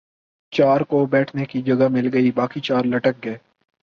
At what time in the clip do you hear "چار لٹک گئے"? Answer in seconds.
2.59-3.37